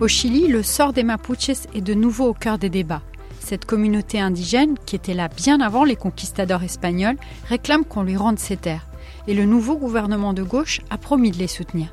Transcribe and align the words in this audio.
Au 0.00 0.08
Chili, 0.08 0.48
le 0.48 0.64
sort 0.64 0.92
des 0.92 1.04
Mapuches 1.04 1.68
est 1.72 1.80
de 1.80 1.94
nouveau 1.94 2.26
au 2.28 2.34
cœur 2.34 2.58
des 2.58 2.68
débats. 2.68 3.02
Cette 3.38 3.64
communauté 3.64 4.20
indigène, 4.20 4.74
qui 4.86 4.96
était 4.96 5.14
là 5.14 5.28
bien 5.28 5.60
avant 5.60 5.84
les 5.84 5.94
conquistadors 5.94 6.64
espagnols, 6.64 7.16
réclame 7.48 7.84
qu'on 7.84 8.02
lui 8.02 8.16
rende 8.16 8.40
ses 8.40 8.56
terres. 8.56 8.86
Et 9.28 9.34
le 9.34 9.44
nouveau 9.44 9.76
gouvernement 9.76 10.32
de 10.32 10.42
gauche 10.42 10.80
a 10.90 10.98
promis 10.98 11.30
de 11.30 11.38
les 11.38 11.46
soutenir. 11.46 11.88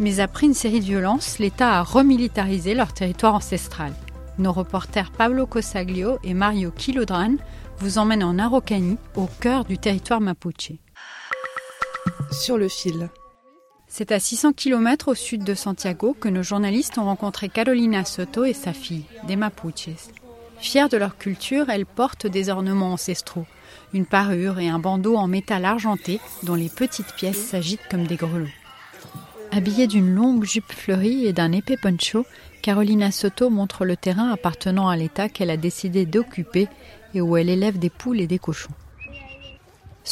Mais 0.00 0.20
après 0.20 0.46
une 0.46 0.54
série 0.54 0.80
de 0.80 0.84
violences, 0.84 1.38
l'État 1.38 1.78
a 1.78 1.82
remilitarisé 1.82 2.74
leur 2.74 2.92
territoire 2.92 3.34
ancestral. 3.34 3.94
Nos 4.38 4.52
reporters 4.52 5.10
Pablo 5.10 5.46
Cosaglio 5.46 6.18
et 6.22 6.34
Mario 6.34 6.70
Kilodran 6.70 7.36
vous 7.78 7.96
emmènent 7.96 8.24
en 8.24 8.38
Araucanie, 8.38 8.98
au 9.16 9.28
cœur 9.40 9.64
du 9.64 9.78
territoire 9.78 10.20
mapuche. 10.20 10.72
Sur 12.30 12.58
le 12.58 12.68
fil. 12.68 13.08
C'est 13.92 14.12
à 14.12 14.20
600 14.20 14.52
km 14.52 15.08
au 15.08 15.14
sud 15.16 15.42
de 15.42 15.52
Santiago 15.52 16.16
que 16.18 16.28
nos 16.28 16.44
journalistes 16.44 16.96
ont 16.96 17.06
rencontré 17.06 17.48
Carolina 17.48 18.04
Soto 18.04 18.44
et 18.44 18.52
sa 18.52 18.72
fille, 18.72 19.04
des 19.26 19.34
Mapuches. 19.34 19.88
Fières 20.60 20.88
de 20.88 20.96
leur 20.96 21.18
culture, 21.18 21.68
elles 21.70 21.86
portent 21.86 22.28
des 22.28 22.50
ornements 22.50 22.92
ancestraux, 22.92 23.46
une 23.92 24.06
parure 24.06 24.60
et 24.60 24.68
un 24.68 24.78
bandeau 24.78 25.16
en 25.16 25.26
métal 25.26 25.64
argenté 25.64 26.20
dont 26.44 26.54
les 26.54 26.68
petites 26.68 27.12
pièces 27.16 27.44
s'agitent 27.44 27.88
comme 27.90 28.06
des 28.06 28.14
grelots. 28.14 28.46
Habillée 29.50 29.88
d'une 29.88 30.14
longue 30.14 30.44
jupe 30.44 30.72
fleurie 30.72 31.26
et 31.26 31.32
d'un 31.32 31.50
épais 31.50 31.76
poncho, 31.76 32.24
Carolina 32.62 33.10
Soto 33.10 33.50
montre 33.50 33.84
le 33.84 33.96
terrain 33.96 34.30
appartenant 34.30 34.88
à 34.88 34.96
l'État 34.96 35.28
qu'elle 35.28 35.50
a 35.50 35.56
décidé 35.56 36.06
d'occuper 36.06 36.68
et 37.12 37.20
où 37.20 37.36
elle 37.36 37.48
élève 37.48 37.80
des 37.80 37.90
poules 37.90 38.20
et 38.20 38.28
des 38.28 38.38
cochons. 38.38 38.70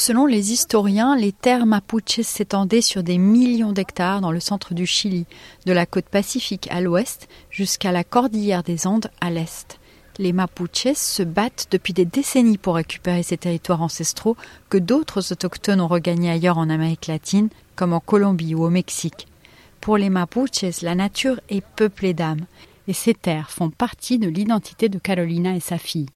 Selon 0.00 0.26
les 0.26 0.52
historiens, 0.52 1.16
les 1.16 1.32
terres 1.32 1.66
mapuches 1.66 2.20
s'étendaient 2.20 2.82
sur 2.82 3.02
des 3.02 3.18
millions 3.18 3.72
d'hectares 3.72 4.20
dans 4.20 4.30
le 4.30 4.38
centre 4.38 4.72
du 4.72 4.86
Chili, 4.86 5.26
de 5.66 5.72
la 5.72 5.86
côte 5.86 6.08
pacifique 6.08 6.68
à 6.70 6.80
l'ouest 6.80 7.26
jusqu'à 7.50 7.90
la 7.90 8.04
cordillère 8.04 8.62
des 8.62 8.86
Andes 8.86 9.10
à 9.20 9.28
l'est. 9.28 9.80
Les 10.18 10.32
Mapuches 10.32 10.94
se 10.94 11.24
battent 11.24 11.66
depuis 11.72 11.94
des 11.94 12.04
décennies 12.04 12.58
pour 12.58 12.76
récupérer 12.76 13.24
ces 13.24 13.38
territoires 13.38 13.82
ancestraux 13.82 14.36
que 14.68 14.78
d'autres 14.78 15.32
autochtones 15.32 15.80
ont 15.80 15.88
regagnés 15.88 16.30
ailleurs 16.30 16.58
en 16.58 16.70
Amérique 16.70 17.08
latine, 17.08 17.48
comme 17.74 17.92
en 17.92 17.98
Colombie 17.98 18.54
ou 18.54 18.62
au 18.62 18.70
Mexique. 18.70 19.26
Pour 19.80 19.96
les 19.96 20.10
Mapuches, 20.10 20.80
la 20.80 20.94
nature 20.94 21.40
est 21.48 21.66
peuplée 21.74 22.14
d'âmes, 22.14 22.46
et 22.86 22.92
ces 22.92 23.14
terres 23.14 23.50
font 23.50 23.70
partie 23.70 24.20
de 24.20 24.28
l'identité 24.28 24.88
de 24.88 25.00
Carolina 25.00 25.56
et 25.56 25.60
sa 25.60 25.76
fille. 25.76 26.06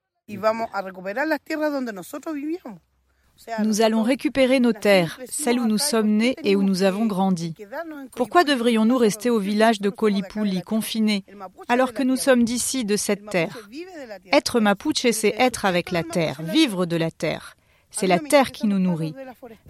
Nous 3.62 3.82
allons 3.82 4.02
récupérer 4.02 4.60
nos 4.60 4.72
terres, 4.72 5.18
celles 5.28 5.58
où 5.58 5.66
nous 5.66 5.78
sommes 5.78 6.10
nés 6.10 6.36
et 6.44 6.56
où 6.56 6.62
nous 6.62 6.82
avons 6.82 7.06
grandi. 7.06 7.54
Pourquoi 8.14 8.44
devrions-nous 8.44 8.98
rester 8.98 9.30
au 9.30 9.38
village 9.38 9.80
de 9.80 9.90
Colipuli, 9.90 10.62
confinés, 10.62 11.24
alors 11.68 11.92
que 11.92 12.02
nous 12.02 12.16
sommes 12.16 12.44
d'ici, 12.44 12.84
de 12.84 12.96
cette 12.96 13.26
terre? 13.26 13.68
Être 14.32 14.60
mapuche, 14.60 15.10
c'est 15.12 15.34
être 15.38 15.64
avec 15.64 15.90
la 15.90 16.02
terre, 16.02 16.40
vivre 16.42 16.86
de 16.86 16.96
la 16.96 17.10
terre. 17.10 17.56
C'est 17.90 18.06
la 18.06 18.18
terre 18.18 18.52
qui 18.52 18.66
nous 18.66 18.78
nourrit. 18.78 19.14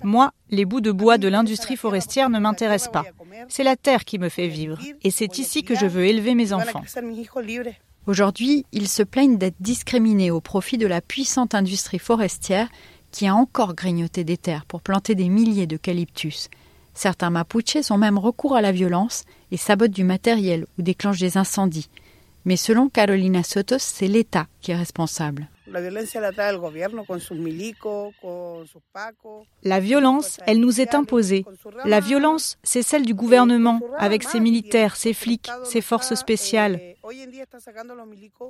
Moi, 0.02 0.32
les 0.50 0.64
bouts 0.64 0.80
de 0.80 0.92
bois 0.92 1.18
de 1.18 1.28
l'industrie 1.28 1.76
forestière 1.76 2.30
ne 2.30 2.38
m'intéressent 2.38 2.92
pas. 2.92 3.04
C'est 3.48 3.64
la 3.64 3.76
terre 3.76 4.04
qui 4.04 4.18
me 4.18 4.28
fait 4.28 4.46
vivre. 4.46 4.78
Et 5.02 5.10
c'est 5.10 5.38
ici 5.38 5.64
que 5.64 5.74
je 5.74 5.86
veux 5.86 6.06
élever 6.06 6.34
mes 6.34 6.52
enfants. 6.52 6.82
Aujourd'hui, 8.06 8.64
ils 8.72 8.88
se 8.88 9.02
plaignent 9.02 9.38
d'être 9.38 9.60
discriminés 9.60 10.30
au 10.30 10.40
profit 10.40 10.78
de 10.78 10.86
la 10.86 11.00
puissante 11.00 11.54
industrie 11.54 11.98
forestière 12.00 12.68
qui 13.12 13.28
a 13.28 13.34
encore 13.34 13.74
grignoté 13.74 14.24
des 14.24 14.36
terres 14.36 14.66
pour 14.66 14.82
planter 14.82 15.14
des 15.14 15.28
milliers 15.28 15.68
d'eucalyptus. 15.68 16.48
Certains 16.94 17.30
Mapuches 17.30 17.90
ont 17.90 17.98
même 17.98 18.18
recours 18.18 18.56
à 18.56 18.60
la 18.60 18.72
violence 18.72 19.24
et 19.50 19.56
sabotent 19.56 19.92
du 19.92 20.04
matériel 20.04 20.66
ou 20.78 20.82
déclenchent 20.82 21.20
des 21.20 21.36
incendies. 21.38 21.88
Mais 22.44 22.56
selon 22.56 22.88
Carolina 22.88 23.42
Sotos, 23.42 23.78
c'est 23.78 24.08
l'État 24.08 24.46
qui 24.60 24.72
est 24.72 24.76
responsable. 24.76 25.48
La 29.64 29.80
violence, 29.80 30.40
elle 30.46 30.60
nous 30.60 30.80
est 30.80 30.94
imposée. 30.94 31.44
La 31.84 32.00
violence, 32.00 32.58
c'est 32.62 32.82
celle 32.82 33.04
du 33.04 33.14
gouvernement, 33.14 33.80
avec 33.98 34.24
ses 34.24 34.40
militaires, 34.40 34.96
ses 34.96 35.12
flics, 35.12 35.50
ses 35.64 35.80
forces 35.80 36.14
spéciales. 36.14 36.80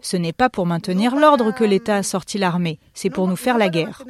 Ce 0.02 0.16
n'est 0.16 0.32
pas 0.32 0.48
pour 0.48 0.66
maintenir 0.66 1.16
l'ordre 1.16 1.52
que 1.52 1.64
l'État 1.64 1.96
a 1.96 2.02
sorti 2.02 2.38
l'armée, 2.38 2.78
c'est 2.94 3.10
pour 3.10 3.28
nous 3.28 3.36
faire 3.36 3.58
la 3.58 3.68
guerre. 3.68 4.02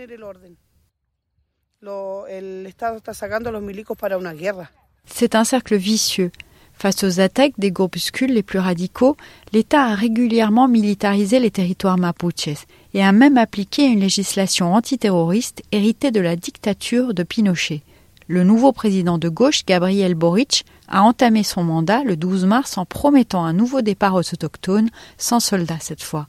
C'est 5.05 5.35
un 5.35 5.45
cercle 5.45 5.77
vicieux. 5.77 6.31
Face 6.75 7.05
aux 7.05 7.21
attaques 7.21 7.59
des 7.59 7.71
groupuscules 7.71 8.33
les 8.33 8.43
plus 8.43 8.59
radicaux, 8.59 9.17
l'État 9.53 9.85
a 9.85 9.95
régulièrement 9.95 10.67
militarisé 10.67 11.39
les 11.39 11.51
territoires 11.51 11.99
mapuches 11.99 12.67
et 12.95 13.03
a 13.03 13.13
même 13.13 13.39
appliqué 13.39 13.85
une 13.85 14.01
législation 14.01 14.75
antiterroriste 14.75 15.63
héritée 15.71 16.11
de 16.11 16.21
la 16.21 16.37
dictature 16.37 17.15
de 17.15 17.23
Pinochet. 17.23 17.83
Le 18.27 18.45
nouveau 18.45 18.73
président 18.73 19.19
de 19.19 19.29
gauche, 19.29 19.65
Gabriel 19.67 20.15
Boric, 20.15 20.65
a 20.89 21.03
entamé 21.03 21.43
son 21.43 21.65
mandat 21.65 22.03
le 22.05 22.17
12 22.17 22.45
mars 22.45 22.79
en 22.79 22.85
promettant 22.85 23.45
un 23.45 23.53
nouveau 23.53 23.83
départ 23.83 24.15
aux 24.15 24.33
autochtones, 24.33 24.91
sans 25.19 25.41
soldats 25.41 25.79
cette 25.81 26.03
fois. 26.03 26.29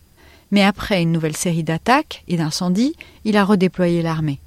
Mais 0.51 0.63
après 0.63 1.01
une 1.01 1.11
nouvelle 1.11 1.35
série 1.35 1.63
d'attaques 1.63 2.23
et 2.27 2.37
d'incendies, 2.37 2.95
il 3.25 3.37
a 3.37 3.43
redéployé 3.43 4.01
l'armée. 4.01 4.39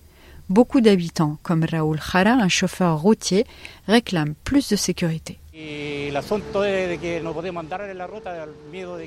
Beaucoup 0.49 0.81
d'habitants, 0.81 1.39
comme 1.43 1.65
Raoul 1.65 1.99
Jara, 2.01 2.31
un 2.31 2.49
chauffeur 2.49 3.01
routier, 3.01 3.45
réclament 3.89 4.35
plus 4.45 4.69
de 4.69 4.77
sécurité. 4.77 5.39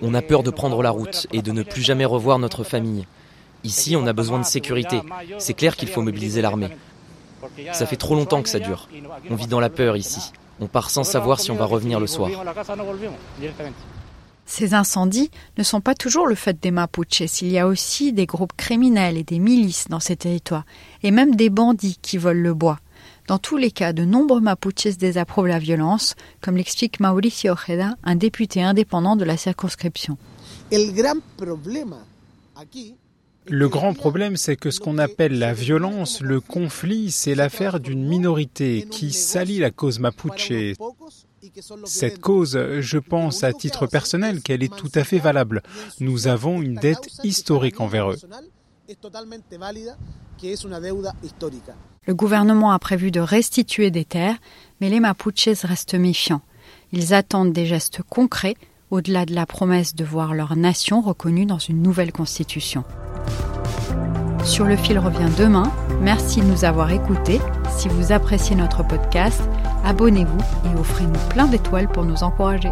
On 0.02 0.14
a 0.14 0.22
peur 0.22 0.44
de 0.44 0.50
prendre 0.50 0.82
la 0.82 0.90
route 0.90 1.28
et 1.32 1.42
de 1.42 1.52
ne 1.52 1.64
plus 1.64 1.82
jamais 1.82 2.06
revoir 2.06 2.40
notre 2.40 2.64
famille. 2.64 3.06
Ici, 3.64 3.96
on 3.96 4.08
a 4.08 4.14
besoin 4.14 4.40
de 4.40 4.46
sécurité. 4.46 5.02
C'est 5.38 5.54
clair 5.54 5.76
qu'il 5.76 5.90
faut 5.90 6.02
mobiliser 6.02 6.42
l'armée. 6.42 6.70
Ça 7.72 7.86
fait 7.86 7.98
trop 7.98 8.16
longtemps 8.16 8.42
que 8.42 8.50
ça 8.50 8.60
dure. 8.60 8.90
On 9.30 9.36
vit 9.36 9.48
dans 9.48 9.60
la 9.60 9.70
peur 9.70 9.96
ici. 9.96 10.32
On 10.60 10.68
part 10.68 10.90
sans 10.90 11.04
savoir 11.04 11.40
si 11.40 11.52
on 11.52 11.56
va 11.56 11.66
revenir 11.66 12.00
le 12.00 12.08
soir. 12.08 12.30
Ces 14.46 14.74
incendies 14.74 15.30
ne 15.60 15.64
sont 15.64 15.80
pas 15.80 15.94
toujours 15.94 16.26
le 16.26 16.34
fait 16.34 16.60
des 16.60 16.72
Mapuches. 16.72 17.42
Il 17.42 17.50
y 17.50 17.60
a 17.60 17.68
aussi 17.68 18.12
des 18.12 18.26
groupes 18.26 18.54
criminels 18.58 19.18
et 19.18 19.24
des 19.24 19.38
milices 19.38 19.88
dans 19.90 20.00
ces 20.00 20.16
territoires, 20.16 20.66
et 21.04 21.12
même 21.12 21.36
des 21.36 21.52
bandits 21.52 22.00
qui 22.02 22.18
volent 22.18 22.42
le 22.42 22.56
bois. 22.56 22.80
Dans 23.30 23.38
tous 23.38 23.58
les 23.58 23.70
cas, 23.70 23.94
de 23.94 24.06
nombreux 24.06 24.42
Mapuches 24.42 24.98
désapprouvent 24.98 25.46
la 25.46 25.60
violence, 25.60 26.16
comme 26.42 26.58
l'explique 26.58 27.00
Mauricio 27.00 27.54
Ojeda, 27.54 27.96
un 28.04 28.16
député 28.16 28.64
indépendant 28.64 29.16
de 29.16 29.24
la 29.24 29.38
circonscription. 29.38 30.18
Le 33.46 33.68
grand 33.68 33.94
problème, 33.94 34.36
c'est 34.36 34.56
que 34.56 34.72
ce 34.72 34.80
qu'on 34.80 34.98
appelle 34.98 35.38
la 35.38 35.54
violence, 35.54 36.22
le 36.22 36.42
conflit, 36.42 37.12
c'est 37.12 37.36
l'affaire 37.36 37.80
d'une 37.80 38.04
minorité 38.04 38.88
qui 38.90 39.14
salit 39.14 39.60
la 39.60 39.70
cause 39.70 40.00
mapuche. 40.00 40.52
Cette 41.86 42.20
cause, 42.20 42.60
je 42.80 42.98
pense 42.98 43.44
à 43.44 43.54
titre 43.54 43.86
personnel 43.86 44.42
qu'elle 44.42 44.64
est 44.64 44.76
tout 44.76 44.92
à 44.96 45.04
fait 45.04 45.20
valable. 45.20 45.62
Nous 46.00 46.28
avons 46.28 46.64
une 46.64 46.78
dette 46.78 47.08
historique 47.24 47.80
envers 47.80 48.10
eux. 48.10 48.18
Le 52.06 52.14
gouvernement 52.14 52.72
a 52.72 52.80
prévu 52.80 53.12
de 53.12 53.20
restituer 53.20 53.92
des 53.92 54.06
terres, 54.06 54.38
mais 54.82 54.90
les 54.90 55.00
Mapuches 55.00 55.64
restent 55.64 55.96
méfiants. 55.96 56.42
Ils 56.92 57.14
attendent 57.14 57.54
des 57.54 57.66
gestes 57.66 58.02
concrets, 58.10 58.56
au-delà 58.92 59.26
de 59.26 59.36
la 59.36 59.46
promesse 59.46 59.96
de 59.96 60.04
voir 60.04 60.34
leur 60.34 60.56
nation 60.56 61.02
reconnue 61.02 61.46
dans 61.46 61.60
une 61.60 61.82
nouvelle 61.82 62.12
constitution. 62.12 62.84
Sur 64.44 64.66
le 64.66 64.78
fil 64.78 64.98
revient 64.98 65.30
demain. 65.38 65.72
Merci 66.02 66.42
de 66.42 66.46
nous 66.46 66.66
avoir 66.66 66.92
écoutés. 66.92 67.40
Si 67.78 67.88
vous 67.90 68.12
appréciez 68.12 68.56
notre 68.56 68.84
podcast, 68.88 69.42
abonnez-vous 69.84 70.40
et 70.66 70.80
offrez-nous 70.80 71.30
plein 71.30 71.46
d'étoiles 71.46 71.90
pour 71.90 72.06
nous 72.06 72.24
encourager. 72.24 72.72